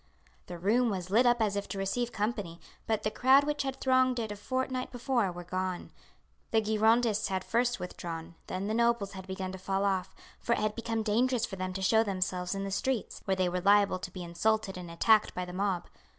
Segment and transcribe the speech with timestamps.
[0.47, 3.79] The room was lit up as if to receive company, but the crowd which had
[3.79, 5.91] thronged it a fortnight before were gone.
[6.49, 10.57] The Girondists had first withdrawn, then the nobles had begun to fall off, for it
[10.57, 13.99] had become dangerous for them to show themselves in the streets, where they were liable
[13.99, 15.87] to be insulted and attacked by the mob.